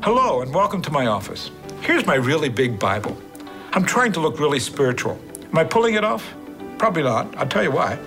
[0.00, 1.50] Hello, and welcome to my office.
[1.80, 3.20] Here's my really big Bible.
[3.72, 5.18] I'm trying to look really spiritual.
[5.42, 6.34] Am I pulling it off?
[6.78, 7.36] Probably not.
[7.36, 7.98] I'll tell you why.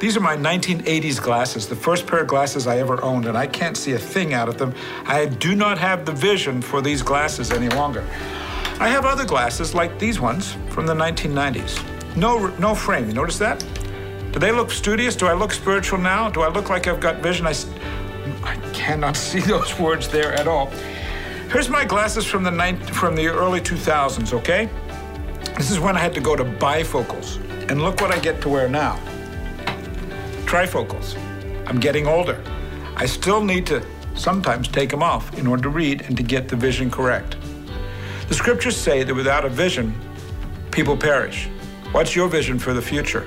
[0.00, 3.46] These are my 1980s glasses, the first pair of glasses I ever owned, and I
[3.46, 4.74] can't see a thing out of them.
[5.06, 8.04] I do not have the vision for these glasses any longer.
[8.80, 12.16] I have other glasses like these ones from the 1990s.
[12.16, 13.06] No, no frame.
[13.06, 13.64] You notice that?
[14.32, 15.14] Do they look studious?
[15.14, 16.28] Do I look spiritual now?
[16.28, 17.46] Do I look like I've got vision?
[17.46, 17.54] I,
[18.42, 20.72] I cannot see those words there at all.
[21.50, 24.32] Here's my glasses from the night, from the early 2000s.
[24.32, 24.68] Okay,
[25.56, 27.38] this is when I had to go to bifocals,
[27.70, 28.98] and look what I get to wear now.
[30.46, 31.16] Trifocals.
[31.66, 32.42] I'm getting older.
[32.96, 36.48] I still need to sometimes take them off in order to read and to get
[36.48, 37.36] the vision correct.
[38.28, 39.94] The scriptures say that without a vision,
[40.70, 41.48] people perish.
[41.92, 43.26] What's your vision for the future?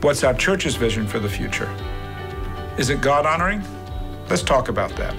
[0.00, 1.70] What's our church's vision for the future?
[2.78, 3.62] Is it God honoring?
[4.28, 5.14] Let's talk about that.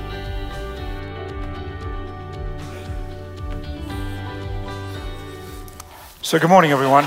[6.32, 7.04] So, good morning, everyone.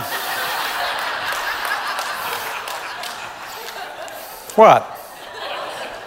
[4.54, 4.82] What?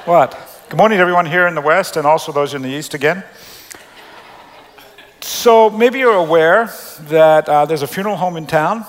[0.05, 0.65] What?
[0.69, 3.23] Good morning to everyone here in the West and also those in the East again.
[5.21, 6.71] So, maybe you're aware
[7.09, 8.85] that uh, there's a funeral home in town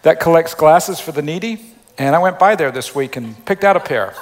[0.00, 3.62] that collects glasses for the needy, and I went by there this week and picked
[3.62, 4.12] out a pair.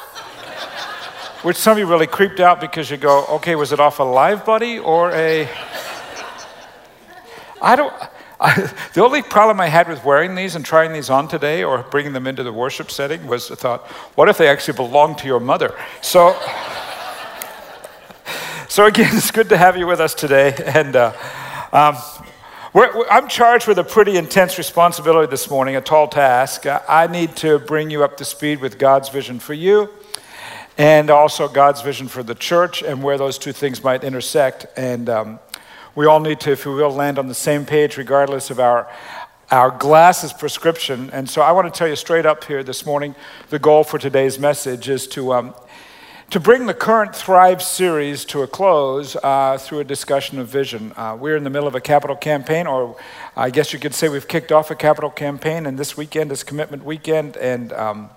[1.43, 4.03] Which some of you really creeped out because you go, okay, was it off a
[4.03, 5.49] live buddy or a.
[7.63, 7.95] I don't.
[8.41, 11.83] I, the only problem I had with wearing these and trying these on today or
[11.85, 15.27] bringing them into the worship setting was the thought, what if they actually belong to
[15.27, 15.75] your mother?
[16.03, 16.39] So,
[18.69, 20.55] so again, it's good to have you with us today.
[20.67, 21.13] And uh,
[21.73, 21.97] um,
[22.73, 26.67] we're, we're, I'm charged with a pretty intense responsibility this morning, a tall task.
[26.67, 29.91] I need to bring you up to speed with God's vision for you
[30.77, 34.67] and also God's vision for the church and where those two things might intersect.
[34.77, 35.39] And um,
[35.95, 38.91] we all need to, if we will, land on the same page regardless of our,
[39.51, 41.09] our glasses prescription.
[41.11, 43.15] And so I want to tell you straight up here this morning
[43.51, 45.55] the goal for today's message is to, um,
[46.31, 50.93] to bring the current Thrive series to a close uh, through a discussion of vision.
[50.97, 52.97] Uh, we're in the middle of a capital campaign, or
[53.37, 56.43] I guess you could say we've kicked off a capital campaign, and this weekend is
[56.43, 57.37] commitment weekend.
[57.37, 58.11] And um,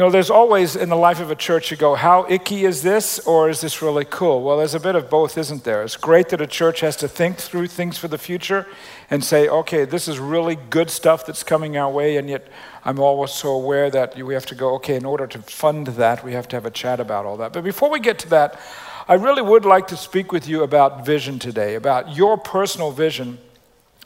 [0.00, 2.82] you know, there's always in the life of a church, you go, how icky is
[2.82, 4.42] this, or is this really cool?
[4.42, 5.82] Well, there's a bit of both, isn't there?
[5.82, 8.66] It's great that a church has to think through things for the future
[9.10, 12.48] and say, okay, this is really good stuff that's coming our way, and yet
[12.82, 16.24] I'm always so aware that we have to go, okay, in order to fund that,
[16.24, 17.52] we have to have a chat about all that.
[17.52, 18.58] But before we get to that,
[19.06, 23.36] I really would like to speak with you about vision today, about your personal vision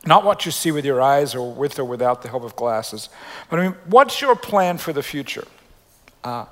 [0.07, 3.09] not what you see with your eyes or with or without the help of glasses,
[3.49, 5.45] but I mean, what's your plan for the future?
[6.25, 6.47] Uh,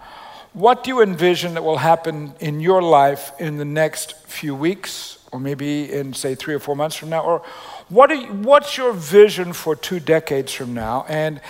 [0.53, 5.19] what do you envision that will happen in your life in the next few weeks,
[5.33, 7.23] or maybe in, say, three or four months from now?
[7.23, 7.43] Or
[7.89, 11.05] what you, what's your vision for two decades from now?
[11.09, 11.41] And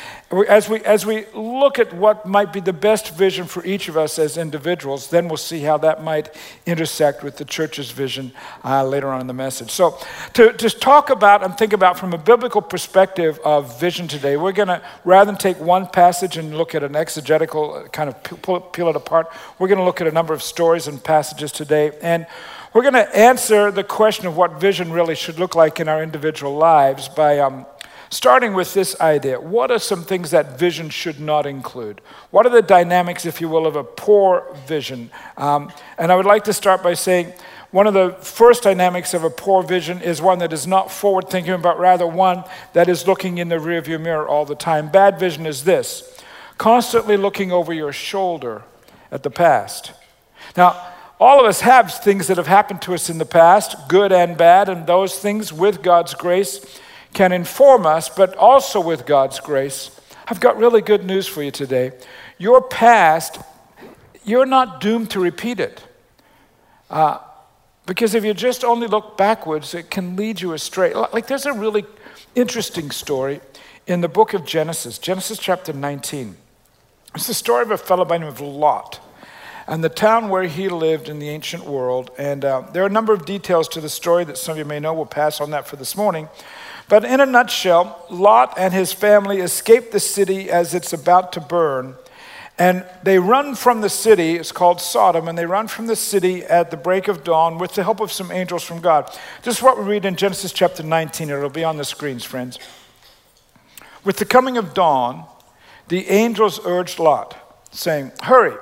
[0.49, 3.97] as we, as we look at what might be the best vision for each of
[3.97, 6.35] us as individuals, then we'll see how that might
[6.67, 8.33] intersect with the church's vision
[8.65, 9.71] uh, later on in the message.
[9.71, 9.99] So,
[10.35, 14.53] to, to talk about and think about from a biblical perspective of vision today, we're
[14.53, 18.61] going to, rather than take one passage and look at an exegetical kind of peel,
[18.61, 21.93] peel it apart, we're going to look at a number of stories and passages today.
[22.03, 22.27] And
[22.73, 26.03] we're going to answer the question of what vision really should look like in our
[26.03, 27.67] individual lives by um,
[28.09, 29.41] starting with this idea.
[29.41, 32.01] What are some things that vision should not include?
[32.31, 35.11] What are the dynamics, if you will, of a poor vision?
[35.37, 37.33] Um, and I would like to start by saying,
[37.73, 41.31] one of the first dynamics of a poor vision is one that is not forward
[41.31, 42.45] thinking, but rather one
[42.75, 44.91] that is looking in the rearview mirror all the time.
[44.91, 46.23] Bad vision is this
[46.59, 48.63] constantly looking over your shoulder
[49.11, 49.93] at the past.
[50.57, 50.92] Now,
[51.23, 54.37] all of us have things that have happened to us in the past, good and
[54.37, 56.81] bad, and those things, with God's grace,
[57.15, 60.01] can inform us, but also with God's grace.
[60.27, 61.93] I've got really good news for you today.
[62.39, 63.39] Your past,
[64.25, 65.85] you're not doomed to repeat it.
[66.91, 67.19] Uh,
[67.87, 70.93] because if you just only look backwards, it can lead you astray.
[70.93, 71.85] Like there's a really
[72.35, 73.41] interesting story
[73.87, 76.37] in the book of Genesis, Genesis chapter 19.
[77.15, 78.99] It's the story of a fellow by the name of Lot
[79.67, 82.11] and the town where he lived in the ancient world.
[82.19, 84.65] And uh, there are a number of details to the story that some of you
[84.65, 84.93] may know.
[84.95, 86.29] We'll pass on that for this morning.
[86.89, 91.41] But in a nutshell, Lot and his family escape the city as it's about to
[91.41, 91.95] burn.
[92.59, 96.45] And they run from the city, it's called Sodom, and they run from the city
[96.45, 99.07] at the break of dawn with the help of some angels from God.
[99.43, 101.31] This is what we read in Genesis chapter 19.
[101.31, 102.59] It'll be on the screens, friends.
[104.05, 105.25] With the coming of dawn,
[105.89, 107.37] the angels urged Lot,
[107.73, 108.55] saying, Hurry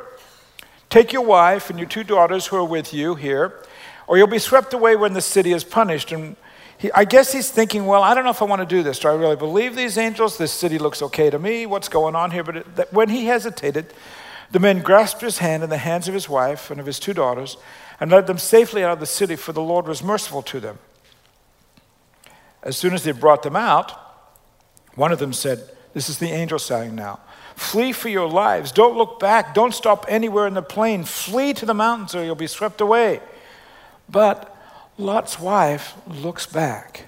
[0.91, 3.55] Take your wife and your two daughters who are with you here,
[4.09, 6.11] or you'll be swept away when the city is punished.
[6.11, 6.37] And
[6.79, 8.99] he, I guess he's thinking, well, I don't know if I want to do this.
[8.99, 10.37] Do I really believe these angels?
[10.37, 11.65] This city looks okay to me.
[11.65, 12.43] What's going on here?
[12.43, 13.95] But it, when he hesitated,
[14.51, 17.15] the men grasped his hand and the hands of his wife and of his two
[17.15, 17.57] daughters
[18.01, 20.79] and led them safely out of the city, for the Lord was merciful to them.
[22.65, 23.93] As soon as they brought them out,
[24.97, 27.21] one of them said, This is the angel saying now.
[27.61, 28.73] Flee for your lives.
[28.73, 29.55] Don't look back.
[29.55, 31.05] Don't stop anywhere in the plain.
[31.05, 33.21] Flee to the mountains or you'll be swept away.
[34.09, 34.57] But
[34.97, 37.05] Lot's wife looks back.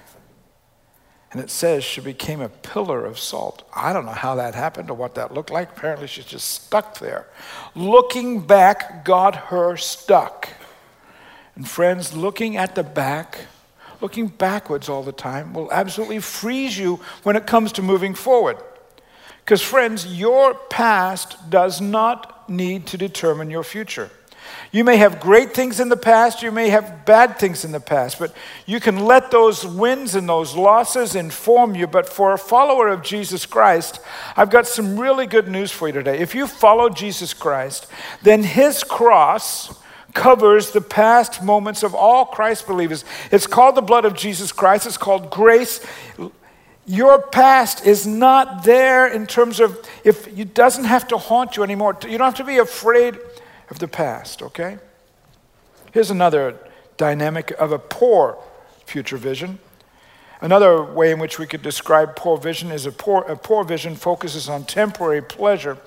[1.31, 3.67] And it says she became a pillar of salt.
[3.75, 5.71] I don't know how that happened or what that looked like.
[5.75, 7.25] Apparently, she's just stuck there.
[7.73, 10.49] Looking back got her stuck.
[11.55, 13.47] And friends, looking at the back,
[14.01, 18.57] looking backwards all the time, will absolutely freeze you when it comes to moving forward.
[19.43, 24.09] Because, friends, your past does not need to determine your future.
[24.71, 27.79] You may have great things in the past, you may have bad things in the
[27.79, 28.33] past, but
[28.65, 31.87] you can let those wins and those losses inform you.
[31.87, 33.99] But for a follower of Jesus Christ,
[34.35, 36.19] I've got some really good news for you today.
[36.19, 37.87] If you follow Jesus Christ,
[38.23, 39.77] then his cross
[40.13, 43.05] covers the past moments of all Christ believers.
[43.31, 45.85] It's called the blood of Jesus Christ, it's called grace.
[46.85, 51.63] Your past is not there in terms of if it doesn't have to haunt you
[51.63, 51.97] anymore.
[52.03, 53.17] You don't have to be afraid
[53.69, 54.77] of the past, okay?
[55.93, 56.57] Here's another
[56.97, 58.37] dynamic of a poor
[58.85, 59.59] future vision.
[60.41, 63.95] Another way in which we could describe poor vision is a poor, a poor vision
[63.95, 65.77] focuses on temporary pleasure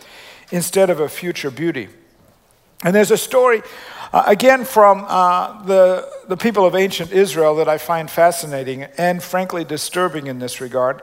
[0.51, 1.89] instead of a future beauty.
[2.83, 3.63] And there's a story,
[4.13, 9.23] uh, again, from uh, the, the people of ancient Israel that I find fascinating and
[9.23, 11.03] frankly disturbing in this regard.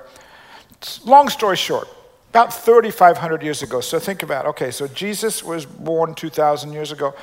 [1.05, 1.88] Long story short,
[2.29, 3.79] about 3,500 years ago.
[3.81, 7.13] So think about okay, so Jesus was born 2,000 years ago.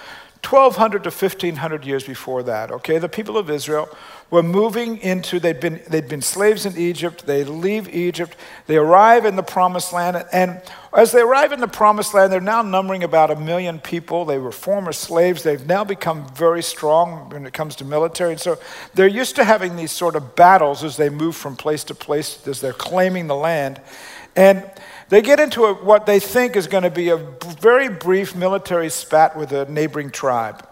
[0.43, 3.89] 1200 to 1500 years before that, okay, the people of Israel
[4.31, 9.27] were moving into, they'd been, they'd been slaves in Egypt, they leave Egypt, they arrive
[9.27, 10.63] in the promised land, and
[10.97, 14.25] as they arrive in the promised land, they're now numbering about a million people.
[14.25, 18.41] They were former slaves, they've now become very strong when it comes to military, and
[18.41, 18.59] so
[18.95, 22.47] they're used to having these sort of battles as they move from place to place
[22.47, 23.81] as they're claiming the land.
[24.37, 24.71] And
[25.11, 27.17] they get into a, what they think is going to be a
[27.61, 30.67] very brief military spat with a neighboring tribe.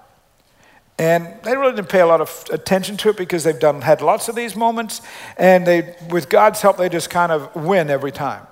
[0.97, 4.01] And they really didn't pay a lot of attention to it because they've done, had
[4.01, 5.03] lots of these moments,
[5.37, 8.47] and they, with God's help, they just kind of win every time.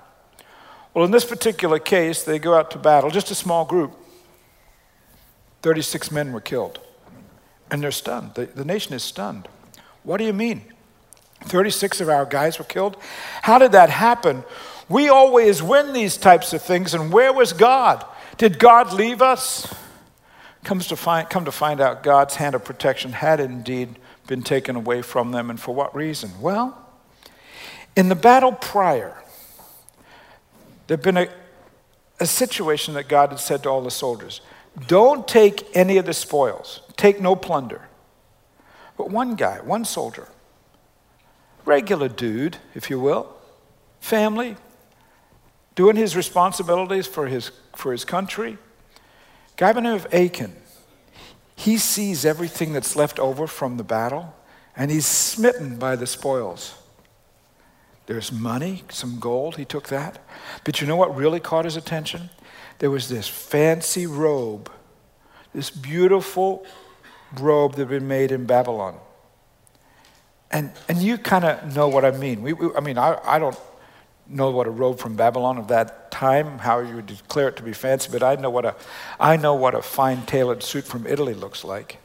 [0.93, 3.93] Well, in this particular case, they go out to battle, just a small group.
[5.61, 6.79] 36 men were killed.
[7.71, 8.33] And they're stunned.
[8.35, 9.47] The, the nation is stunned.
[10.03, 10.63] What do you mean?
[11.43, 12.97] 36 of our guys were killed?
[13.41, 14.43] How did that happen?
[14.89, 18.05] We always win these types of things, and where was God?
[18.37, 19.73] Did God leave us?
[20.63, 24.75] Comes to find, come to find out, God's hand of protection had indeed been taken
[24.75, 26.31] away from them, and for what reason?
[26.39, 26.77] Well,
[27.95, 29.21] in the battle prior,
[30.87, 31.27] there'd been a,
[32.19, 34.41] a situation that God had said to all the soldiers
[34.85, 37.87] don't take any of the spoils, take no plunder.
[38.95, 40.27] But one guy, one soldier,
[41.65, 43.35] regular dude, if you will,
[43.99, 44.55] family,
[45.77, 48.57] doing his responsibilities for his, for his country.
[49.61, 50.55] Name of Achan,
[51.55, 54.35] he sees everything that's left over from the battle
[54.75, 56.73] and he's smitten by the spoils.
[58.07, 60.19] There's money, some gold, he took that.
[60.63, 62.31] But you know what really caught his attention?
[62.79, 64.71] There was this fancy robe,
[65.53, 66.65] this beautiful
[67.39, 68.97] robe that had been made in Babylon.
[70.49, 72.41] And, and you kind of know what I mean.
[72.41, 73.57] We, we, I mean, I, I don't
[74.29, 77.63] know what a robe from Babylon of that time, how you would declare it to
[77.63, 78.75] be fancy, but I know what a,
[79.19, 81.97] I know what a fine tailored suit from Italy looks like.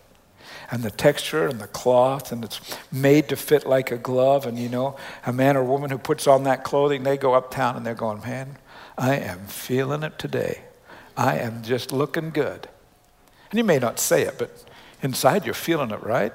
[0.71, 2.61] And the texture and the cloth, and it's
[2.91, 4.47] made to fit like a glove.
[4.47, 7.76] And you know, a man or woman who puts on that clothing, they go uptown
[7.76, 8.57] and they're going, Man,
[8.97, 10.62] I am feeling it today.
[11.14, 12.69] I am just looking good.
[13.50, 14.64] And you may not say it, but
[15.02, 16.33] inside you're feeling it, right?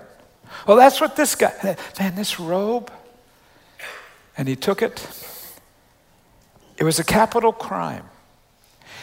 [0.68, 2.92] Well, that's what this guy, man, this robe.
[4.38, 5.00] And he took it
[6.78, 8.06] it was a capital crime.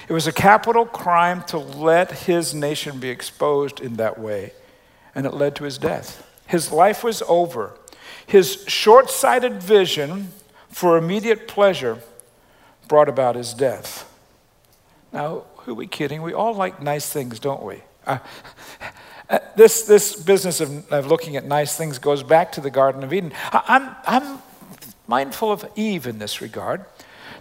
[0.09, 4.53] It was a capital crime to let his nation be exposed in that way,
[5.15, 6.27] and it led to his death.
[6.47, 7.73] His life was over.
[8.27, 10.29] His short sighted vision
[10.69, 11.99] for immediate pleasure
[12.89, 14.11] brought about his death.
[15.13, 16.23] Now, who are we kidding?
[16.23, 17.83] We all like nice things, don't we?
[18.07, 18.19] Uh,
[19.57, 23.11] this, this business of, of, looking at nice things goes back to the Garden of
[23.11, 23.33] Eden.
[23.53, 24.39] I, I'm, I'm
[25.07, 26.85] mindful of Eve in this regard.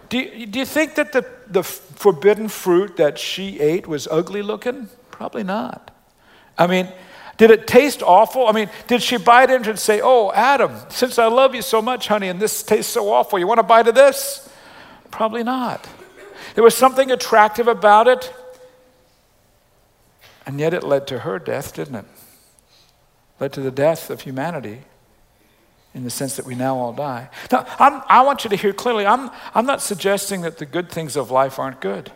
[0.08, 4.42] Do you, do you think that the, the forbidden fruit that she ate was ugly
[4.42, 4.88] looking?
[5.10, 5.90] Probably not.
[6.58, 6.88] I mean,
[7.36, 8.46] Did it taste awful?
[8.46, 11.62] I mean, did she bite into it and say, Oh, Adam, since I love you
[11.62, 14.48] so much, honey, and this tastes so awful, you want to bite of this?
[15.10, 15.88] Probably not.
[16.54, 18.32] There was something attractive about it,
[20.46, 22.04] and yet it led to her death, didn't it?
[23.40, 24.82] Led to the death of humanity
[25.94, 27.30] in the sense that we now all die.
[27.52, 30.90] Now, I'm, i want you to hear clearly I'm, I'm not suggesting that the good
[30.90, 32.10] things of life aren't good.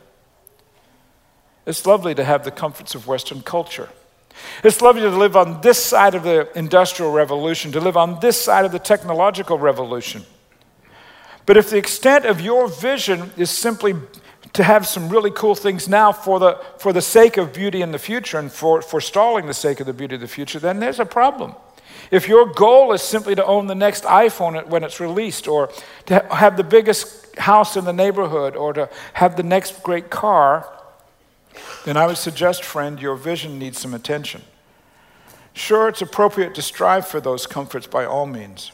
[1.64, 3.88] It's lovely to have the comforts of Western culture.
[4.64, 8.40] It's lovely to live on this side of the industrial revolution, to live on this
[8.40, 10.24] side of the technological revolution.
[11.46, 13.94] But if the extent of your vision is simply
[14.54, 17.92] to have some really cool things now for the, for the sake of beauty in
[17.92, 21.00] the future and for forestalling the sake of the beauty of the future, then there's
[21.00, 21.54] a problem.
[22.10, 25.70] If your goal is simply to own the next iPhone when it's released, or
[26.06, 30.66] to have the biggest house in the neighborhood, or to have the next great car,
[31.84, 34.42] then I would suggest, friend, your vision needs some attention.
[35.52, 38.72] Sure, it's appropriate to strive for those comforts by all means.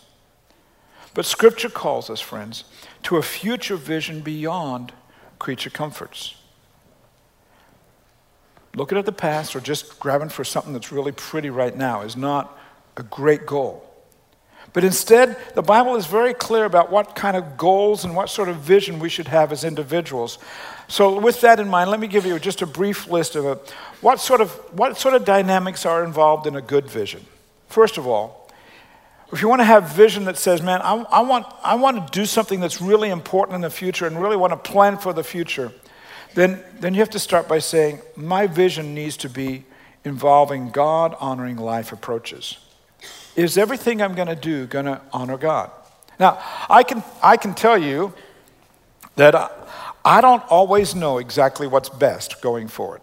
[1.15, 2.65] But Scripture calls us, friends,
[3.05, 4.93] to a future vision beyond
[5.39, 6.35] creature comforts.
[8.75, 12.17] Looking at the past or just grabbing for something that's really pretty right now is
[12.17, 12.59] not
[12.97, 13.83] a great goal.
[14.73, 18.49] But instead, the Bible is very clear about what kind of goals and what sort
[18.49, 20.39] of vision we should have as individuals.
[20.89, 23.55] So, with that in mind, let me give you just a brief list of a,
[24.01, 27.25] what, sort of, what sort of dynamics are involved in a good vision.
[27.69, 28.51] First of all,
[29.33, 32.19] if you want to have vision that says, man, I, I, want, I want to
[32.21, 35.25] do something that's really important in the future and really want to plan for the
[35.25, 35.73] future,
[36.35, 39.65] then, then you have to start by saying, my vision needs to be
[40.05, 42.59] involving God honoring life approaches.
[43.37, 45.71] Is everything I'm going to do going to honor God?
[46.19, 48.13] Now, I can, I can tell you
[49.17, 49.51] that I,
[50.05, 53.01] I don't always know exactly what's best going forward.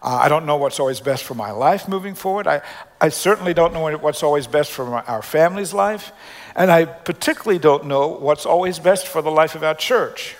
[0.00, 2.46] Uh, I don't know what's always best for my life moving forward.
[2.46, 2.62] I,
[3.00, 6.12] I certainly don't know what's always best for my, our family's life.
[6.54, 10.36] And I particularly don't know what's always best for the life of our church.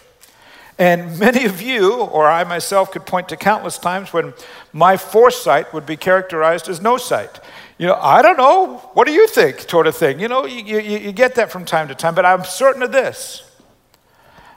[0.78, 4.32] And many of you, or I myself, could point to countless times when
[4.72, 7.40] my foresight would be characterized as no sight.
[7.78, 10.18] You know, I don't know, what do you think, sort of thing.
[10.18, 12.90] You know, you, you, you get that from time to time, but I'm certain of
[12.90, 13.48] this.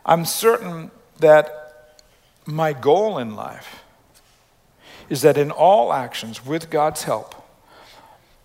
[0.03, 1.99] I'm certain that
[2.47, 3.83] my goal in life
[5.07, 7.35] is that in all actions, with God's help,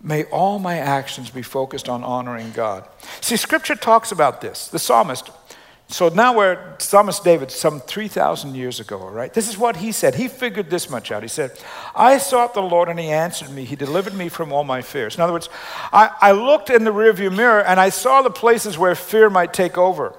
[0.01, 2.87] may all my actions be focused on honoring God.
[3.21, 4.67] See, Scripture talks about this.
[4.67, 5.31] The psalmist,
[5.89, 9.33] so now we're Thomas David, some 3,000 years ago, right?
[9.33, 10.15] This is what he said.
[10.15, 11.21] He figured this much out.
[11.21, 11.57] He said,
[11.95, 13.63] I sought the Lord and he answered me.
[13.63, 15.15] He delivered me from all my fears.
[15.15, 15.49] In other words,
[15.93, 19.53] I, I looked in the rearview mirror and I saw the places where fear might
[19.53, 20.13] take over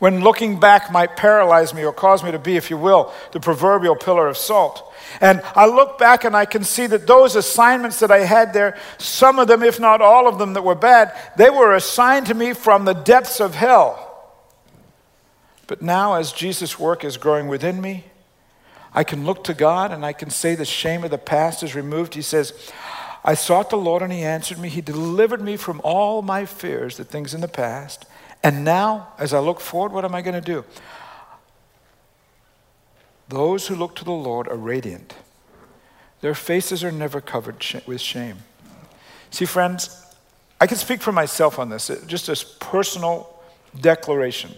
[0.00, 3.38] when looking back might paralyze me or cause me to be, if you will, the
[3.38, 4.92] proverbial pillar of salt.
[5.20, 8.78] And I look back and I can see that those assignments that I had there,
[8.96, 12.34] some of them, if not all of them, that were bad, they were assigned to
[12.34, 14.06] me from the depths of hell.
[15.66, 18.06] But now, as Jesus' work is growing within me,
[18.94, 21.74] I can look to God and I can say the shame of the past is
[21.74, 22.14] removed.
[22.14, 22.72] He says,
[23.22, 24.70] I sought the Lord and He answered me.
[24.70, 28.06] He delivered me from all my fears, the things in the past.
[28.42, 30.64] And now, as I look forward, what am I going to do?
[33.28, 35.14] Those who look to the Lord are radiant.
[36.20, 38.38] Their faces are never covered with shame.
[39.30, 40.04] See, friends,
[40.60, 43.40] I can speak for myself on this, uh, just as personal
[43.80, 44.54] declaration,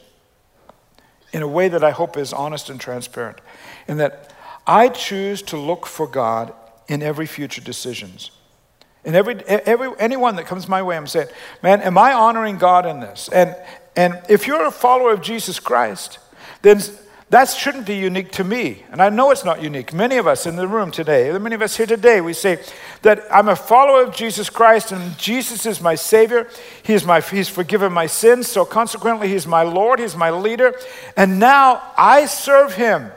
[1.32, 3.40] in a way that I hope is honest and transparent,
[3.86, 4.32] in that
[4.66, 6.52] I choose to look for God
[6.88, 8.30] in every future decisions.
[9.04, 11.28] And every, every, anyone that comes my way, I'm saying,
[11.62, 13.28] man, am I honoring God in this?
[13.32, 13.56] And,
[13.96, 16.18] and if you're a follower of Jesus Christ,
[16.62, 16.80] then
[17.30, 18.84] that shouldn't be unique to me.
[18.90, 19.92] And I know it's not unique.
[19.92, 22.62] Many of us in the room today, many of us here today, we say
[23.00, 26.46] that I'm a follower of Jesus Christ and Jesus is my Savior.
[26.84, 28.46] He's, my, he's forgiven my sins.
[28.46, 29.98] So consequently, He's my Lord.
[29.98, 30.74] He's my leader.
[31.16, 33.10] And now I serve Him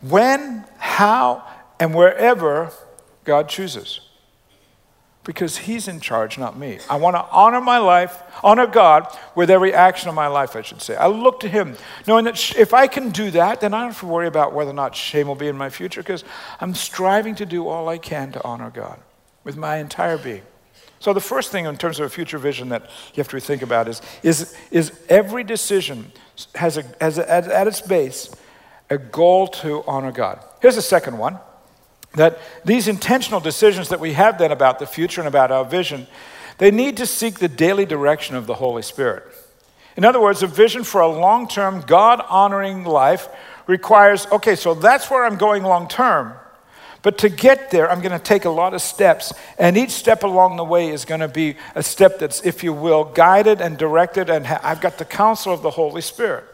[0.00, 1.46] when, how,
[1.78, 2.72] and wherever
[3.24, 4.00] God chooses
[5.30, 6.80] because he's in charge, not me.
[6.90, 9.06] I want to honor my life, honor God
[9.36, 10.96] with every action of my life, I should say.
[10.96, 11.76] I look to him,
[12.08, 14.70] knowing that if I can do that, then I don't have to worry about whether
[14.70, 16.24] or not shame will be in my future because
[16.60, 18.98] I'm striving to do all I can to honor God
[19.44, 20.42] with my entire being.
[20.98, 23.62] So, the first thing in terms of a future vision that you have to think
[23.62, 26.10] about is, is, is every decision
[26.56, 28.34] has, a, has a, at, at its base
[28.90, 30.44] a goal to honor God.
[30.60, 31.38] Here's the second one
[32.14, 36.06] that these intentional decisions that we have then about the future and about our vision,
[36.58, 39.24] they need to seek the daily direction of the Holy Spirit.
[39.96, 43.28] In other words, a vision for a long term, God honoring life
[43.66, 46.34] requires okay, so that's where I'm going long term.
[47.02, 49.32] But to get there, I'm going to take a lot of steps.
[49.58, 52.74] And each step along the way is going to be a step that's, if you
[52.74, 54.28] will, guided and directed.
[54.28, 56.44] And I've got the counsel of the Holy Spirit.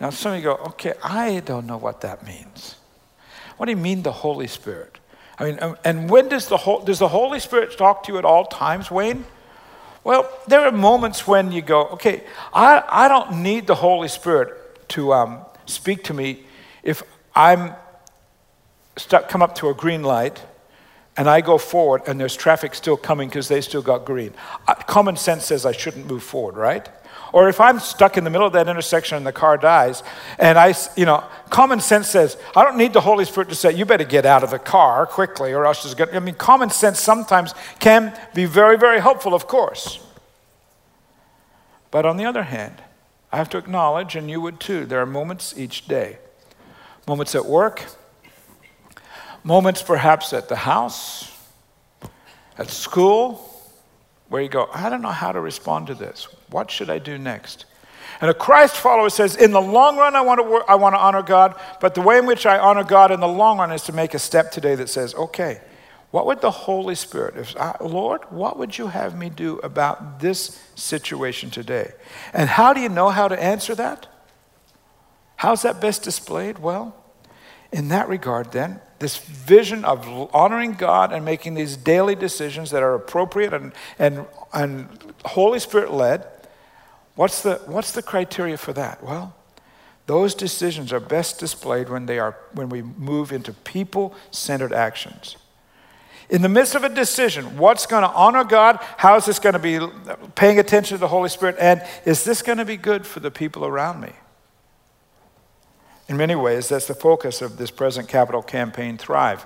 [0.00, 2.75] Now, some of you go, okay, I don't know what that means.
[3.56, 4.98] What do you mean, the Holy Spirit?
[5.38, 8.24] I mean, um, and when does the, does the Holy Spirit talk to you at
[8.24, 9.24] all times, Wayne?
[10.04, 12.22] Well, there are moments when you go, okay,
[12.54, 16.44] I, I don't need the Holy Spirit to um, speak to me
[16.82, 17.02] if
[17.34, 17.74] I'm
[18.96, 20.42] stuck, come up to a green light
[21.16, 24.32] and I go forward and there's traffic still coming because they still got green.
[24.68, 26.88] Uh, common sense says I shouldn't move forward, right?
[27.36, 30.02] Or if I'm stuck in the middle of that intersection and the car dies,
[30.38, 33.74] and I, you know, common sense says, I don't need the Holy Spirit to say,
[33.74, 36.36] you better get out of the car quickly or else there's going to, I mean,
[36.36, 40.00] common sense sometimes can be very, very helpful, of course.
[41.90, 42.82] But on the other hand,
[43.30, 46.16] I have to acknowledge, and you would too, there are moments each day
[47.06, 47.84] moments at work,
[49.44, 51.30] moments perhaps at the house,
[52.56, 53.46] at school,
[54.30, 56.28] where you go, I don't know how to respond to this.
[56.50, 57.64] What should I do next?
[58.20, 60.94] And a Christ follower says, in the long run, I want to work, I want
[60.94, 63.72] to honor God, but the way in which I honor God in the long run
[63.72, 65.60] is to make a step today that says, okay,
[66.12, 70.20] what would the Holy Spirit, if I, Lord, what would you have me do about
[70.20, 71.92] this situation today?
[72.32, 74.06] And how do you know how to answer that?
[75.36, 76.58] How's that best displayed?
[76.58, 76.96] Well,
[77.70, 82.82] in that regard, then, this vision of honoring God and making these daily decisions that
[82.82, 84.24] are appropriate and, and,
[84.54, 86.26] and Holy Spirit led,
[87.16, 89.02] what's the, what's the criteria for that?
[89.02, 89.34] Well,
[90.06, 95.36] those decisions are best displayed when, they are, when we move into people centered actions.
[96.28, 98.78] In the midst of a decision, what's going to honor God?
[98.96, 99.78] How is this going to be
[100.34, 101.56] paying attention to the Holy Spirit?
[101.58, 104.12] And is this going to be good for the people around me?
[106.08, 109.44] In many ways, that's the focus of this present capital campaign, Thrive.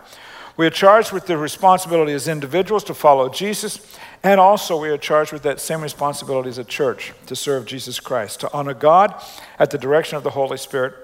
[0.56, 4.98] We are charged with the responsibility as individuals to follow Jesus, and also we are
[4.98, 9.14] charged with that same responsibility as a church to serve Jesus Christ, to honor God
[9.58, 10.94] at the direction of the Holy Spirit.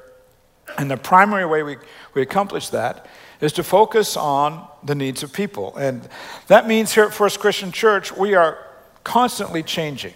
[0.76, 1.76] And the primary way we,
[2.12, 3.06] we accomplish that
[3.40, 5.76] is to focus on the needs of people.
[5.76, 6.08] And
[6.48, 8.58] that means here at First Christian Church, we are
[9.04, 10.14] constantly changing.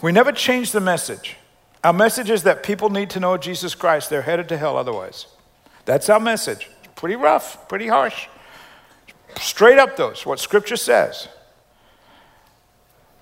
[0.00, 1.36] We never change the message.
[1.84, 4.08] Our message is that people need to know Jesus Christ.
[4.08, 5.26] They're headed to hell otherwise.
[5.84, 6.70] That's our message.
[6.94, 8.28] Pretty rough, pretty harsh.
[9.40, 11.28] Straight up, though, what Scripture says.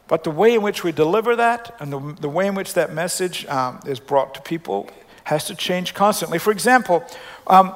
[0.09, 2.92] But the way in which we deliver that and the, the way in which that
[2.92, 4.90] message um, is brought to people
[5.25, 6.40] has to change constantly.
[6.40, 7.05] For example,
[7.46, 7.75] um,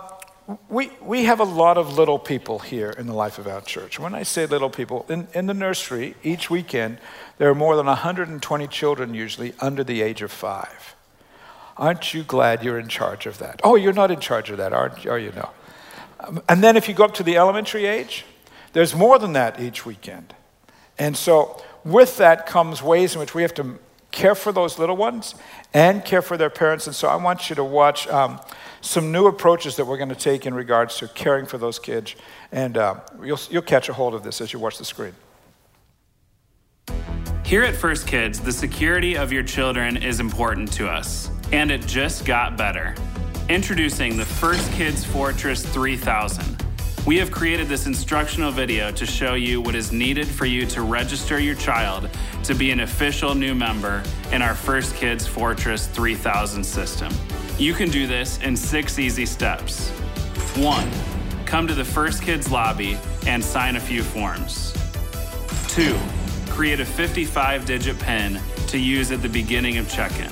[0.69, 3.99] we, we have a lot of little people here in the life of our church.
[3.99, 6.99] When I say little people, in, in the nursery, each weekend,
[7.39, 10.97] there are more than 120 children usually under the age of five.
[11.77, 13.61] Aren't you glad you're in charge of that?
[13.65, 15.11] Oh, you're not in charge of that, aren't you?
[15.11, 15.33] Are you?
[15.35, 15.51] No.
[16.49, 18.25] And then if you go up to the elementary age,
[18.73, 20.35] there's more than that each weekend.
[20.99, 23.79] And so with that comes ways in which we have to
[24.11, 25.35] care for those little ones
[25.73, 26.87] and care for their parents.
[26.87, 28.41] And so I want you to watch um,
[28.81, 32.15] some new approaches that we're going to take in regards to caring for those kids.
[32.53, 35.15] And uh, you'll, you'll catch a hold of this as you watch the screen.
[37.45, 41.87] Here at First Kids, the security of your children is important to us, and it
[41.87, 42.95] just got better.
[43.51, 46.65] Introducing the First Kids Fortress 3000.
[47.07, 50.81] We have created this instructional video to show you what is needed for you to
[50.81, 52.09] register your child
[52.45, 54.03] to be an official new member
[54.33, 57.13] in our First Kids Fortress 3000 system.
[57.59, 59.91] You can do this in six easy steps.
[60.57, 60.91] One,
[61.45, 64.73] come to the First Kids lobby and sign a few forms.
[65.69, 65.99] Two,
[66.49, 70.31] create a 55 digit PIN to use at the beginning of check in.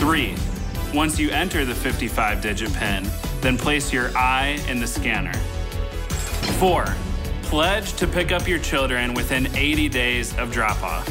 [0.00, 0.34] Three,
[0.94, 3.06] once you enter the 55 digit PIN,
[3.40, 5.34] then place your eye in the scanner.
[6.58, 6.94] Four,
[7.42, 11.08] pledge to pick up your children within 80 days of drop off.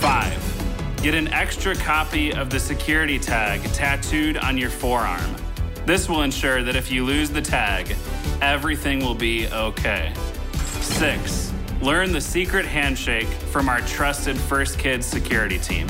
[0.00, 5.36] Five, get an extra copy of the security tag tattooed on your forearm.
[5.84, 7.94] This will ensure that if you lose the tag,
[8.40, 10.12] everything will be okay.
[10.80, 15.86] Six, learn the secret handshake from our trusted First Kids security team.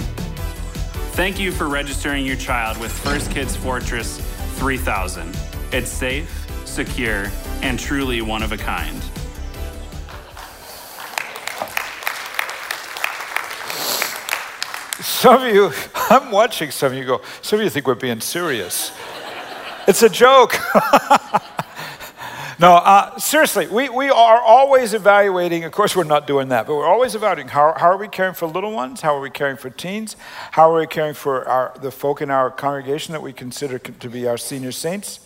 [1.19, 4.19] Thank you for registering your child with First Kids Fortress
[4.61, 5.37] 3000.
[5.73, 7.27] It's safe, secure,
[7.61, 9.03] and truly one of a kind.
[15.03, 15.73] Some of you,
[16.09, 18.93] I'm watching some of you go, some of you think we're being serious.
[19.89, 20.55] it's a joke.
[22.59, 25.65] no, uh, seriously, we, we are always evaluating.
[25.65, 28.35] Of course, we're not doing that, but we're always evaluating how, how are we caring
[28.35, 29.01] for little ones?
[29.01, 30.17] How are we caring for teens?
[30.53, 34.09] How are we caring for our, the folk in our congregation that we consider to
[34.11, 35.21] be our senior saints?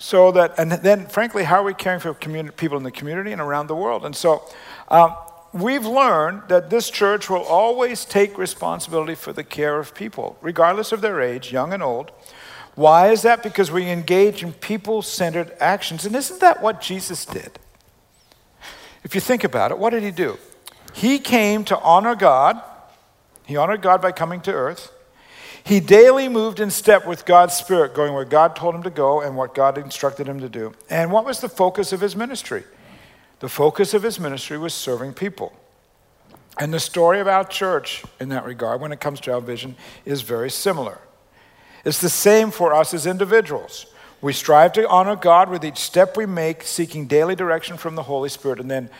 [0.00, 3.40] so that, and then frankly, how are we caring for people in the community and
[3.40, 4.06] around the world?
[4.06, 4.42] And so
[4.88, 5.14] um,
[5.52, 10.90] we've learned that this church will always take responsibility for the care of people, regardless
[10.92, 12.12] of their age, young and old.
[12.80, 13.42] Why is that?
[13.42, 16.06] Because we engage in people centered actions.
[16.06, 17.58] And isn't that what Jesus did?
[19.04, 20.38] If you think about it, what did he do?
[20.94, 22.58] He came to honor God.
[23.44, 24.90] He honored God by coming to earth.
[25.62, 29.20] He daily moved in step with God's Spirit, going where God told him to go
[29.20, 30.72] and what God instructed him to do.
[30.88, 32.64] And what was the focus of his ministry?
[33.40, 35.52] The focus of his ministry was serving people.
[36.58, 39.76] And the story of our church in that regard, when it comes to our vision,
[40.06, 40.98] is very similar.
[41.84, 43.86] It's the same for us as individuals.
[44.20, 48.02] We strive to honor God with each step we make, seeking daily direction from the
[48.02, 48.90] Holy Spirit, and then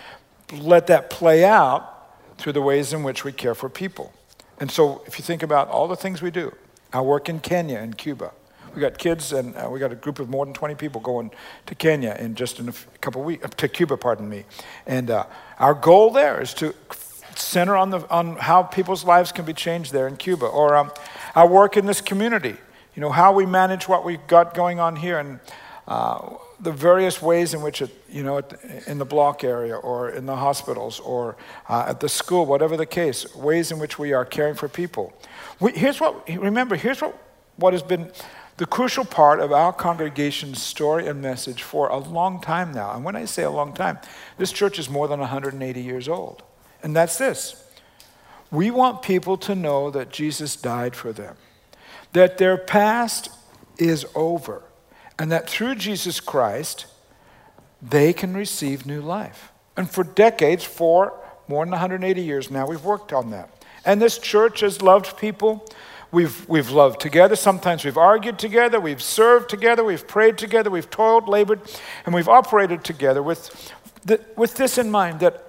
[0.52, 4.12] let that play out through the ways in which we care for people.
[4.58, 6.54] And so, if you think about all the things we do,
[6.92, 8.32] our work in Kenya and Cuba,
[8.74, 11.30] we got kids and uh, we got a group of more than 20 people going
[11.66, 14.44] to Kenya in just in a couple weeks, to Cuba, pardon me.
[14.86, 15.26] And uh,
[15.58, 16.74] our goal there is to
[17.34, 20.46] center on, the, on how people's lives can be changed there in Cuba.
[20.46, 20.92] Or um,
[21.34, 22.56] our work in this community,
[23.00, 25.40] you know, how we manage what we've got going on here and
[25.88, 28.42] uh, the various ways in which it, you know,
[28.86, 31.34] in the block area or in the hospitals or
[31.70, 35.14] uh, at the school, whatever the case, ways in which we are caring for people.
[35.60, 37.16] We, here's what, remember, here's what,
[37.56, 38.12] what has been
[38.58, 42.92] the crucial part of our congregation's story and message for a long time now.
[42.92, 43.98] And when I say a long time,
[44.36, 46.42] this church is more than 180 years old.
[46.82, 47.64] And that's this
[48.50, 51.36] we want people to know that Jesus died for them,
[52.12, 53.30] that their past
[53.78, 54.62] is over,
[55.18, 56.86] and that through Jesus Christ,
[57.80, 59.52] they can receive new life.
[59.76, 61.18] And for decades, for
[61.48, 63.48] more than 180 years now, we've worked on that.
[63.84, 65.66] And this church has loved people
[66.12, 67.36] We've, we've loved together.
[67.36, 68.80] Sometimes we've argued together.
[68.80, 69.84] We've served together.
[69.84, 70.68] We've prayed together.
[70.68, 71.60] We've toiled, labored,
[72.04, 73.72] and we've operated together with,
[74.04, 75.44] the, with this in mind that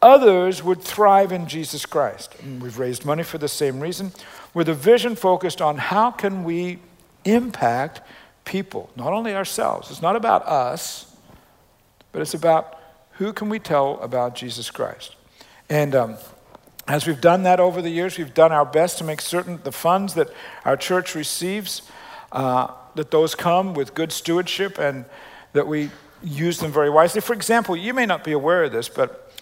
[0.00, 2.34] others would thrive in Jesus Christ.
[2.42, 4.12] And we've raised money for the same reason,
[4.54, 6.78] with a vision focused on how can we
[7.24, 8.00] impact
[8.44, 9.90] people, not only ourselves.
[9.90, 11.14] It's not about us,
[12.12, 12.78] but it's about
[13.12, 15.16] who can we tell about Jesus Christ.
[15.68, 16.16] And um,
[16.86, 19.72] as we've done that over the years, we've done our best to make certain the
[19.72, 20.28] funds that
[20.64, 21.82] our church receives,
[22.32, 25.04] uh, that those come with good stewardship and
[25.52, 25.90] that we
[26.22, 27.20] use them very wisely.
[27.20, 29.32] For example, you may not be aware of this, but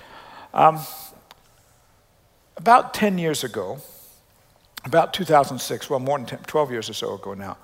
[0.55, 0.81] um,
[2.57, 3.79] about 10 years ago,
[4.85, 7.57] about 2006, well, more than 10, 12 years or so ago now,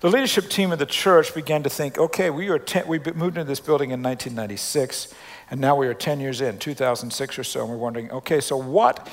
[0.00, 3.38] the leadership team of the church began to think okay, we, were ten, we moved
[3.38, 5.14] into this building in 1996.
[5.50, 8.56] And now we are 10 years in, 2006 or so, and we're wondering, okay, so
[8.56, 9.08] what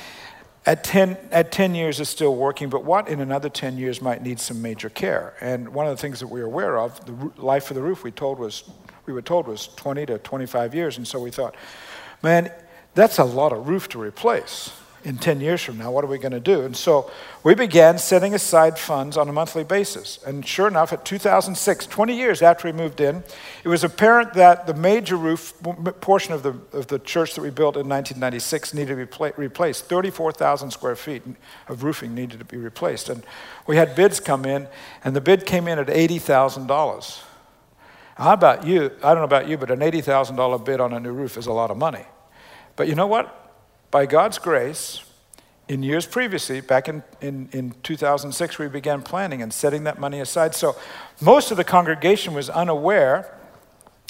[0.66, 4.24] at 10, at 10 years is still working, but what in another 10 years might
[4.24, 5.36] need some major care?
[5.42, 8.04] And one of the things that we were aware of, the life of the roof
[8.04, 8.64] we told was,
[9.06, 10.98] we were told was 20 to 25 years.
[10.98, 11.56] And so we thought,
[12.24, 12.52] man,
[12.96, 14.72] that's a lot of roof to replace
[15.04, 16.62] in 10 years from now, what are we going to do?
[16.62, 17.10] And so
[17.44, 20.20] we began setting aside funds on a monthly basis.
[20.26, 23.24] And sure enough, at 2006, 20 years after we moved in,
[23.64, 25.54] it was apparent that the major roof
[26.02, 29.86] portion of the, of the church that we built in 1996 needed to be replaced.
[29.86, 31.24] 34,000 square feet
[31.70, 33.08] of roofing needed to be replaced.
[33.10, 33.24] And
[33.68, 34.68] we had bids come in,
[35.04, 37.22] and the bid came in at $80,000.
[38.16, 38.92] How about you?
[39.02, 41.54] I don't know about you, but an $80,000 bid on a new roof is a
[41.54, 42.04] lot of money.
[42.76, 43.39] But you know what?
[43.92, 45.04] By God's grace,
[45.68, 50.20] in years previously, back in, in, in 2006, we began planning and setting that money
[50.20, 50.56] aside.
[50.56, 50.76] So
[51.22, 53.36] most of the congregation was unaware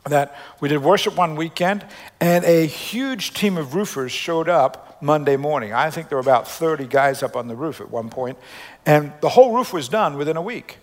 [0.05, 1.85] that we did worship one weekend
[2.19, 5.73] and a huge team of roofers showed up Monday morning.
[5.73, 8.37] I think there were about 30 guys up on the roof at one point,
[8.85, 10.77] and the whole roof was done within a week.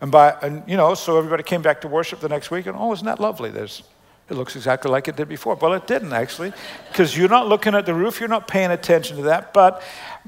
[0.00, 2.76] And by and you know, so everybody came back to worship the next week, and
[2.76, 3.50] oh, isn't that lovely?
[3.50, 3.82] There's
[4.30, 5.56] it looks exactly like it did before.
[5.56, 6.52] Well, it didn't actually,
[6.88, 9.52] because you're not looking at the roof, you're not paying attention to that.
[9.52, 9.82] But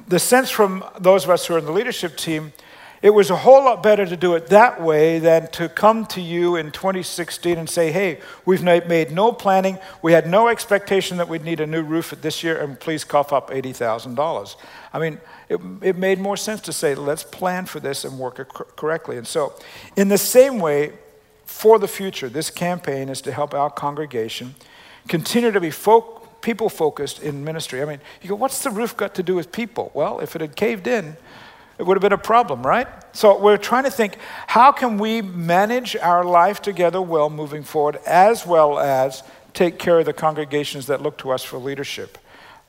[0.08, 2.52] the sense from those of us who are in the leadership team,
[3.04, 6.22] it was a whole lot better to do it that way than to come to
[6.22, 9.78] you in 2016 and say, hey, we've made no planning.
[10.00, 13.30] We had no expectation that we'd need a new roof this year, and please cough
[13.30, 14.56] up $80,000.
[14.94, 18.36] I mean, it, it, made more sense to say, let's plan for this and work
[18.74, 19.18] correctly.
[19.18, 19.52] And so,
[19.96, 20.92] in the same way,
[21.44, 24.54] for the future, this campaign is to help our congregation
[25.08, 27.82] continue to be folk, people focused in ministry.
[27.82, 29.90] I mean, you go, what's the roof got to do with people?
[29.94, 31.16] Well, if it had caved in,
[31.78, 32.86] it would have been a problem, right?
[33.12, 37.96] So we're trying to think how can we manage our life together well moving forward,
[38.06, 39.22] as well as
[39.54, 42.18] take care of the congregations that look to us for leadership.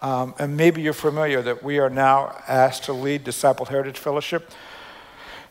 [0.02, 4.52] Um, and maybe you're familiar that we are now asked to lead Disciple Heritage Fellowship.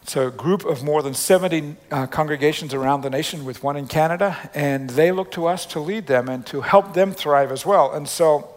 [0.05, 3.87] It's a group of more than 70 uh, congregations around the nation, with one in
[3.87, 7.65] Canada, and they look to us to lead them and to help them thrive as
[7.65, 7.91] well.
[7.91, 8.55] And so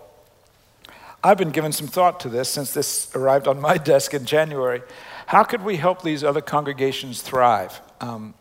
[1.23, 4.81] I've been giving some thought to this since this arrived on my desk in January.
[5.27, 7.79] How could we help these other congregations thrive?
[8.01, 8.33] Um,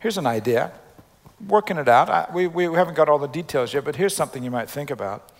[0.00, 0.72] here's an idea.
[1.46, 2.10] Working it out.
[2.10, 4.90] I, we, we haven't got all the details yet, but here's something you might think
[4.90, 5.30] about.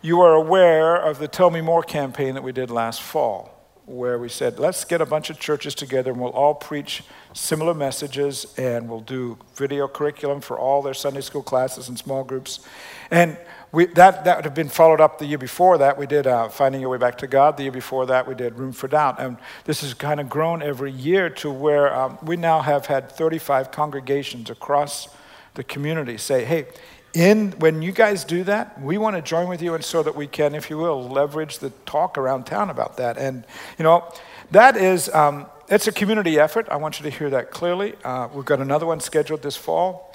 [0.00, 3.53] You are aware of the Tell Me More campaign that we did last fall
[3.86, 7.02] where we said, let's get a bunch of churches together and we'll all preach
[7.34, 12.24] similar messages and we'll do video curriculum for all their Sunday school classes and small
[12.24, 12.66] groups.
[13.10, 13.36] And
[13.72, 15.98] we, that, that would have been followed up the year before that.
[15.98, 17.56] We did uh, Finding Your Way Back to God.
[17.56, 19.20] The year before that, we did Room for Doubt.
[19.20, 23.10] And this has kind of grown every year to where um, we now have had
[23.10, 25.08] 35 congregations across
[25.54, 26.66] the community say, hey,
[27.14, 30.14] in when you guys do that, we want to join with you, and so that
[30.14, 33.16] we can, if you will, leverage the talk around town about that.
[33.16, 33.44] And
[33.78, 34.12] you know,
[34.50, 36.68] that is um, it's a community effort.
[36.68, 37.94] I want you to hear that clearly.
[38.04, 40.12] Uh, we've got another one scheduled this fall,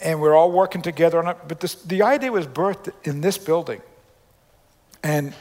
[0.00, 1.38] and we're all working together on it.
[1.48, 3.80] But this, the idea was birthed in this building,
[5.02, 5.34] and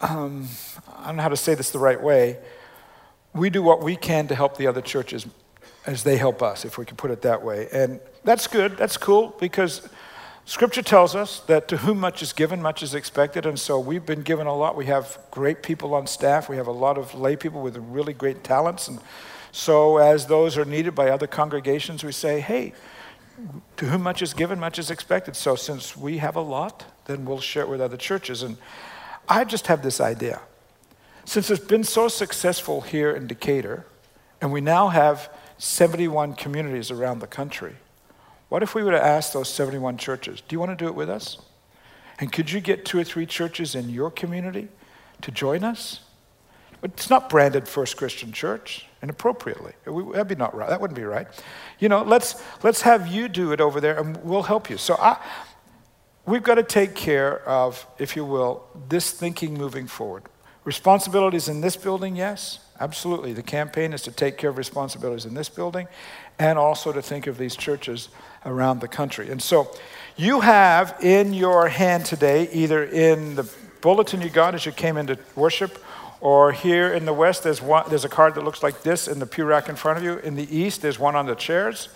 [0.00, 0.46] um,
[0.96, 2.38] I don't know how to say this the right way.
[3.34, 5.26] We do what we can to help the other churches
[5.86, 7.68] as they help us, if we can put it that way.
[7.72, 9.88] And that's good, that's cool, because
[10.44, 13.46] Scripture tells us that to whom much is given, much is expected.
[13.46, 14.76] And so we've been given a lot.
[14.76, 18.12] We have great people on staff, we have a lot of lay people with really
[18.12, 18.86] great talents.
[18.86, 19.00] And
[19.50, 22.74] so, as those are needed by other congregations, we say, hey,
[23.78, 25.34] to whom much is given, much is expected.
[25.34, 28.42] So, since we have a lot, then we'll share it with other churches.
[28.42, 28.58] And
[29.26, 30.42] I just have this idea.
[31.24, 33.86] Since it's been so successful here in Decatur,
[34.42, 37.76] and we now have 71 communities around the country.
[38.48, 40.94] What if we were to ask those 71 churches, do you want to do it
[40.94, 41.38] with us?
[42.18, 44.68] And could you get two or three churches in your community
[45.22, 46.00] to join us?
[46.82, 49.72] It's not branded First Christian Church, inappropriately.
[49.84, 50.68] That'd be not right.
[50.68, 51.26] That wouldn't be right.
[51.80, 54.78] You know, let's let's have you do it over there, and we'll help you.
[54.78, 55.18] So I,
[56.24, 60.24] we've got to take care of, if you will, this thinking moving forward.
[60.64, 62.60] Responsibilities in this building, yes.
[62.80, 63.32] Absolutely.
[63.32, 65.88] The campaign is to take care of responsibilities in this building
[66.38, 68.08] and also to think of these churches
[68.48, 69.30] around the country.
[69.30, 69.70] And so
[70.16, 73.48] you have in your hand today, either in the
[73.80, 75.78] bulletin you got as you came into worship,
[76.20, 79.20] or here in the west, there's, one, there's a card that looks like this in
[79.20, 80.18] the pew rack in front of you.
[80.18, 81.88] In the east, there's one on the chairs.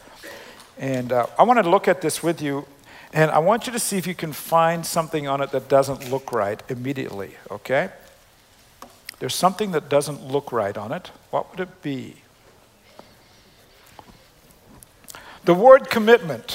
[0.79, 2.67] And uh, I want to look at this with you,
[3.13, 6.09] and I want you to see if you can find something on it that doesn't
[6.09, 7.91] look right immediately, okay?
[9.19, 11.11] There's something that doesn't look right on it.
[11.31, 12.22] What would it be?
[15.45, 16.53] The word commitment.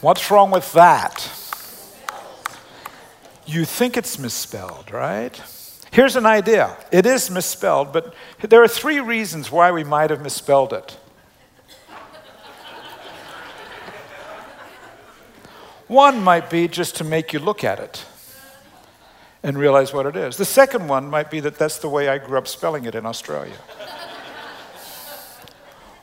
[0.00, 1.30] What's wrong with that?
[3.46, 5.40] You think it's misspelled, right?
[5.90, 10.22] Here's an idea it is misspelled, but there are three reasons why we might have
[10.22, 10.96] misspelled it.
[15.86, 18.04] One might be just to make you look at it
[19.42, 20.36] and realize what it is.
[20.36, 23.04] The second one might be that that's the way I grew up spelling it in
[23.04, 23.58] Australia.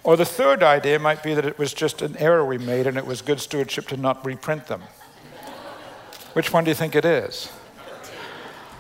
[0.04, 2.98] Or the third idea might be that it was just an error we made and
[2.98, 4.82] it was good stewardship to not reprint them.
[6.34, 7.52] Which one do you think it is?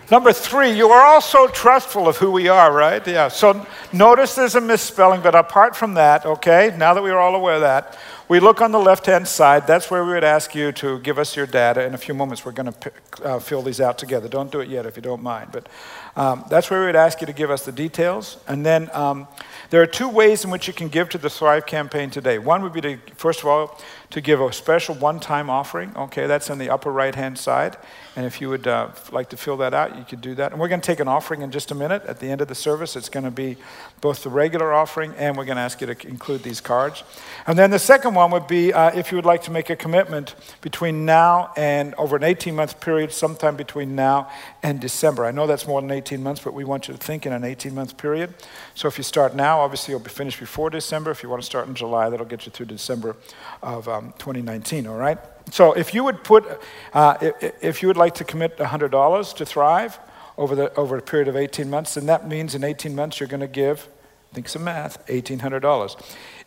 [0.09, 3.05] Number three, you are all so trustful of who we are, right?
[3.07, 3.29] Yeah.
[3.29, 7.33] So notice there's a misspelling, but apart from that, okay, now that we are all
[7.33, 9.67] aware of that, we look on the left hand side.
[9.67, 11.85] That's where we would ask you to give us your data.
[11.85, 12.91] In a few moments, we're going to
[13.23, 14.27] uh, fill these out together.
[14.27, 15.51] Don't do it yet if you don't mind.
[15.53, 15.69] But
[16.17, 18.37] um, that's where we would ask you to give us the details.
[18.49, 19.27] And then um,
[19.71, 22.37] there are two ways in which you can give to the Thrive campaign today.
[22.37, 23.79] One would be to, first of all,
[24.11, 25.95] to give a special one time offering.
[25.95, 27.77] Okay, that's in the upper right hand side.
[28.15, 30.51] And if you would uh, like to fill that out, you could do that.
[30.51, 32.03] And we're going to take an offering in just a minute.
[32.05, 33.55] At the end of the service, it's going to be
[34.01, 37.03] both the regular offering and we're going to ask you to include these cards.
[37.47, 39.77] And then the second one would be uh, if you would like to make a
[39.77, 44.29] commitment between now and over an 18 month period, sometime between now
[44.61, 45.23] and December.
[45.23, 47.45] I know that's more than 18 months, but we want you to think in an
[47.45, 48.33] 18 month period.
[48.75, 51.11] So if you start now, obviously you'll be finished before December.
[51.11, 53.15] If you want to start in July, that'll get you through December
[53.61, 55.17] of um, 2019, all right?
[55.51, 56.45] So if you would put,
[56.93, 59.99] uh, if, if you would like to commit $100 to Thrive
[60.37, 63.29] over, the, over a period of 18 months, then that means in 18 months you're
[63.29, 63.87] going to give,
[64.33, 66.01] think some math, $1,800.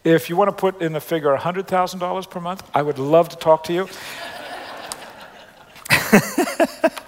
[0.04, 3.36] If you want to put in the figure $100,000 per month, I would love to
[3.36, 3.88] talk to you.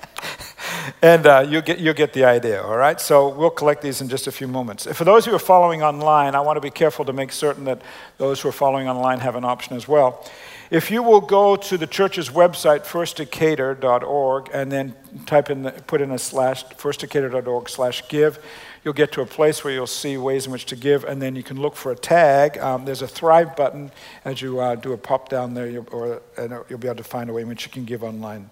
[1.02, 3.00] and uh, you'll, get, you'll get the idea, all right?
[3.00, 4.86] So we'll collect these in just a few moments.
[4.86, 7.82] For those who are following online, I want to be careful to make certain that
[8.18, 10.24] those who are following online have an option as well.
[10.70, 14.94] If you will go to the church's website, firstdecatur.org, and then
[15.24, 18.40] type in, the, put in a slash, firstdecatur.org slash give,
[18.82, 21.36] you'll get to a place where you'll see ways in which to give, and then
[21.36, 22.58] you can look for a tag.
[22.58, 23.92] Um, there's a Thrive button
[24.24, 26.20] as you uh, do a pop down there, you'll, or,
[26.68, 28.50] you'll be able to find a way in which you can give online.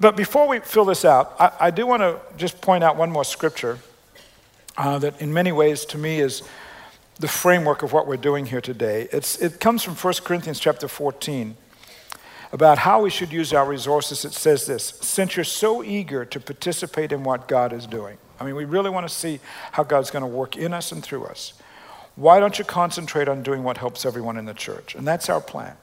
[0.00, 3.10] But before we fill this out, I, I do want to just point out one
[3.10, 3.78] more scripture
[4.76, 6.42] uh, that, in many ways, to me is
[7.18, 9.08] the framework of what we're doing here today.
[9.10, 11.56] It's, it comes from 1 Corinthians chapter 14
[12.52, 14.24] about how we should use our resources.
[14.24, 18.44] It says this Since you're so eager to participate in what God is doing, I
[18.44, 19.40] mean, we really want to see
[19.72, 21.54] how God's going to work in us and through us.
[22.14, 24.94] Why don't you concentrate on doing what helps everyone in the church?
[24.94, 25.76] And that's our plan.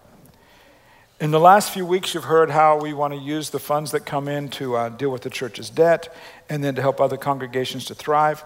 [1.18, 4.02] In the last few weeks, you've heard how we want to use the funds that
[4.02, 6.14] come in to uh, deal with the church's debt
[6.50, 8.44] and then to help other congregations to thrive.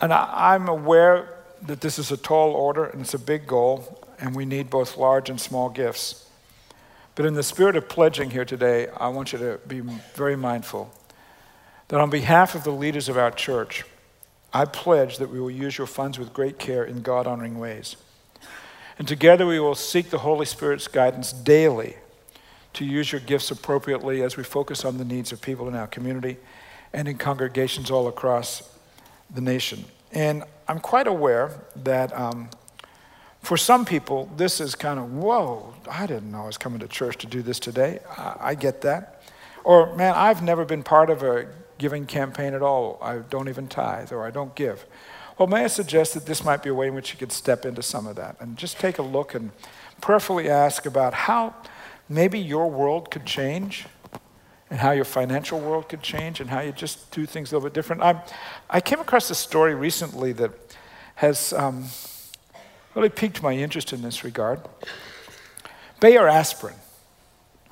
[0.00, 4.04] And I, I'm aware that this is a tall order and it's a big goal,
[4.18, 6.26] and we need both large and small gifts.
[7.14, 10.92] But in the spirit of pledging here today, I want you to be very mindful
[11.88, 13.84] that on behalf of the leaders of our church,
[14.52, 17.94] I pledge that we will use your funds with great care in God honoring ways.
[19.00, 21.96] And together we will seek the Holy Spirit's guidance daily
[22.74, 25.86] to use your gifts appropriately as we focus on the needs of people in our
[25.86, 26.36] community
[26.92, 28.76] and in congregations all across
[29.30, 29.86] the nation.
[30.12, 32.50] And I'm quite aware that um,
[33.40, 36.86] for some people, this is kind of, whoa, I didn't know I was coming to
[36.86, 38.00] church to do this today.
[38.18, 39.22] I, I get that.
[39.64, 42.98] Or, man, I've never been part of a giving campaign at all.
[43.00, 44.84] I don't even tithe or I don't give.
[45.40, 47.64] Well, may I suggest that this might be a way in which you could step
[47.64, 49.52] into some of that and just take a look and
[50.02, 51.54] prayerfully ask about how
[52.10, 53.86] maybe your world could change
[54.68, 57.70] and how your financial world could change and how you just do things a little
[57.70, 58.02] bit different.
[58.02, 58.22] I,
[58.68, 60.50] I came across a story recently that
[61.14, 61.86] has um,
[62.94, 64.60] really piqued my interest in this regard.
[66.00, 66.76] Bayer aspirin.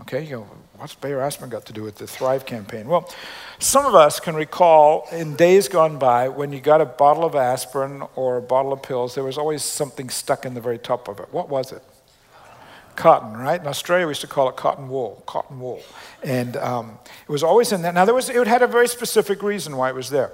[0.00, 0.46] Okay, you
[0.78, 2.88] what's Bayer aspirin got to do with the Thrive campaign?
[2.88, 3.12] Well,
[3.58, 7.34] some of us can recall in days gone by when you got a bottle of
[7.34, 11.08] aspirin or a bottle of pills, there was always something stuck in the very top
[11.08, 11.28] of it.
[11.32, 11.82] What was it?
[12.98, 13.60] cotton, right?
[13.60, 15.80] In Australia, we used to call it cotton wool, cotton wool.
[16.24, 17.92] And um, it was always in there.
[17.92, 20.32] Now, there was, it had a very specific reason why it was there.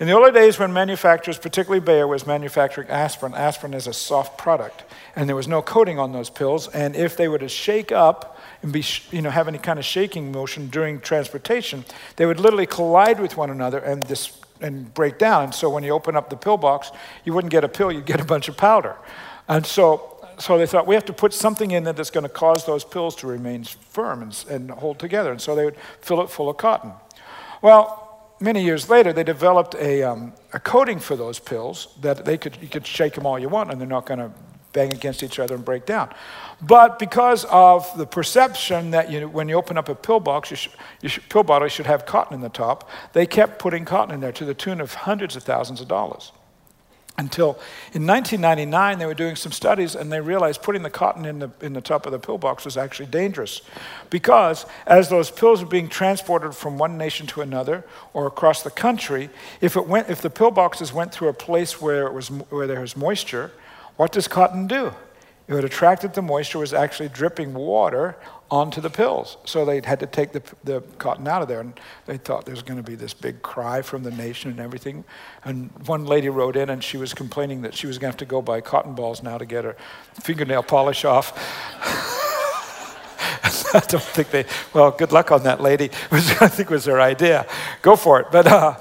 [0.00, 4.36] In the early days, when manufacturers, particularly Bayer, was manufacturing aspirin, aspirin is a soft
[4.36, 4.82] product,
[5.14, 6.66] and there was no coating on those pills.
[6.68, 9.84] And if they were to shake up and be, you know, have any kind of
[9.84, 11.84] shaking motion during transportation,
[12.16, 15.44] they would literally collide with one another and this and break down.
[15.44, 16.92] And so when you open up the pill box,
[17.24, 18.96] you wouldn't get a pill, you'd get a bunch of powder.
[19.48, 22.28] And so so they thought we have to put something in there that's going to
[22.28, 25.30] cause those pills to remain firm and, and hold together.
[25.30, 26.92] And so they would fill it full of cotton.
[27.60, 32.38] Well, many years later, they developed a, um, a coating for those pills that they
[32.38, 34.32] could, you could shake them all you want and they're not going to
[34.72, 36.12] bang against each other and break down.
[36.60, 40.56] But because of the perception that you, when you open up a pill box, you
[40.56, 44.14] should, you should, pill bottle should have cotton in the top, they kept putting cotton
[44.14, 46.32] in there to the tune of hundreds of thousands of dollars
[47.18, 47.58] until
[47.92, 51.50] in 1999 they were doing some studies and they realized putting the cotton in the,
[51.60, 53.60] in the top of the pill box was actually dangerous
[54.08, 58.70] because as those pills were being transported from one nation to another or across the
[58.70, 59.28] country
[59.60, 62.66] if, it went, if the pill boxes went through a place where, it was, where
[62.66, 63.52] there was moisture
[63.96, 64.92] what does cotton do
[65.48, 68.16] it would attract that the moisture was actually dripping water
[68.50, 69.36] onto the pills.
[69.44, 71.60] So they had to take the, the cotton out of there.
[71.60, 74.60] And they thought there was going to be this big cry from the nation and
[74.60, 75.04] everything.
[75.44, 78.18] And one lady wrote in and she was complaining that she was going to have
[78.18, 79.76] to go buy cotton balls now to get her
[80.22, 81.32] fingernail polish off.
[83.74, 87.00] I don't think they, well, good luck on that lady, which I think was her
[87.00, 87.46] idea.
[87.80, 88.26] Go for it.
[88.30, 88.76] But uh,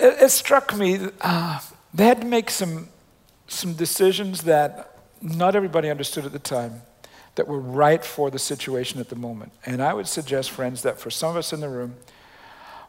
[0.00, 1.60] it, it, struck me, uh,
[1.94, 2.88] they had to make some,
[3.46, 6.82] some decisions that not everybody understood at the time
[7.36, 9.52] that were right for the situation at the moment.
[9.64, 11.96] And I would suggest, friends, that for some of us in the room,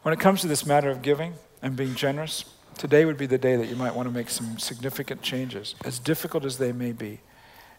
[0.02, 2.44] when it comes to this matter of giving and being generous,
[2.76, 5.98] today would be the day that you might want to make some significant changes, as
[5.98, 7.20] difficult as they may be.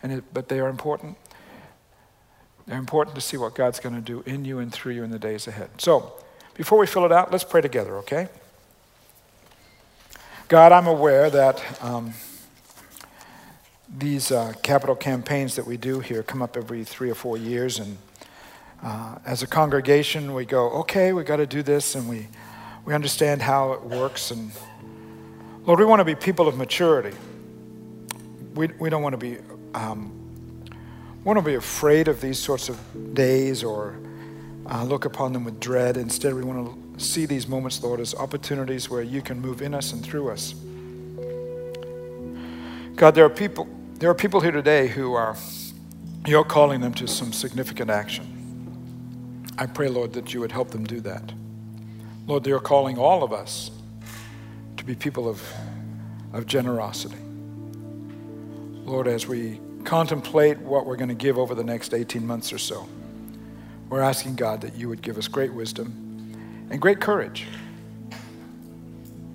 [0.04, 1.18] And it, but they are important.
[2.68, 5.10] They're important to see what God's going to do in you and through you in
[5.10, 5.70] the days ahead.
[5.80, 6.14] So,
[6.54, 8.28] before we fill it out, let's pray together, okay?
[10.50, 11.84] God, I'm aware that.
[11.84, 12.14] Um,
[13.98, 17.80] these uh, capital campaigns that we do here come up every three or four years,
[17.80, 17.98] and
[18.84, 22.28] uh, as a congregation, we go, okay, we got to do this, and we
[22.86, 24.32] we understand how it works.
[24.32, 24.52] And
[25.66, 27.18] Lord, we want to be people of maturity.
[28.54, 29.38] We we don't want to be
[29.74, 30.12] um,
[31.24, 32.80] want to be afraid of these sorts of
[33.14, 33.98] days or
[34.68, 35.98] uh, look upon them with dread.
[35.98, 39.74] Instead, we want to see these moments, Lord, as opportunities where you can move in
[39.74, 40.54] us and through us.
[42.96, 43.68] God, there are people
[44.00, 45.36] there are people here today who are
[46.26, 49.46] you're calling them to some significant action.
[49.58, 51.34] I pray, Lord, that you would help them do that.
[52.26, 53.72] Lord, you're calling all of us
[54.78, 55.42] to be people of,
[56.32, 57.18] of generosity.
[58.86, 62.58] Lord, as we contemplate what we're going to give over the next 18 months or
[62.58, 62.88] so,
[63.90, 67.48] we're asking God that you would give us great wisdom and great courage.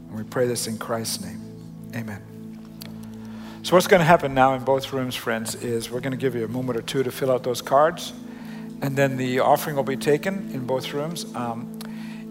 [0.08, 1.40] And we pray this in Christ's name.
[1.94, 2.33] Amen.
[3.64, 6.34] So, what's going to happen now in both rooms, friends, is we're going to give
[6.34, 8.12] you a moment or two to fill out those cards,
[8.82, 11.34] and then the offering will be taken in both rooms.
[11.34, 11.78] Um,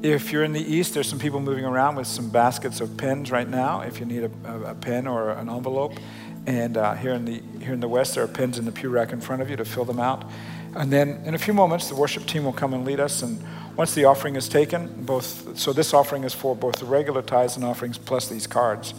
[0.04, 3.32] if you're in the east, there's some people moving around with some baskets of pens
[3.32, 3.82] right now.
[3.82, 5.94] If you need a, a pen or an envelope,
[6.46, 8.90] and uh, here in the here in the west, there are pens in the pew
[8.90, 10.30] rack in front of you to fill them out.
[10.76, 13.24] And then in a few moments, the worship team will come and lead us.
[13.24, 13.44] And
[13.76, 17.56] once the offering is taken, both so this offering is for both the regular tithes
[17.56, 18.94] and offerings plus these cards.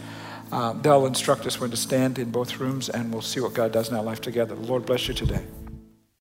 [0.53, 3.73] Uh, they'll instruct us when to stand in both rooms, and we'll see what God
[3.73, 4.55] does in our life together.
[4.55, 5.45] The Lord bless you today.